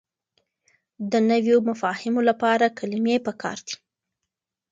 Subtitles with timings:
[1.11, 3.75] د نويو مفاهيمو لپاره کلمې پکار دي.